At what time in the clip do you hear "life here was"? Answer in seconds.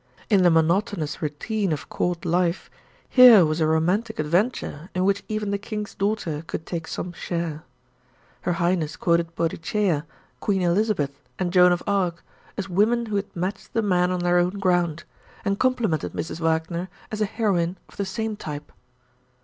2.25-3.61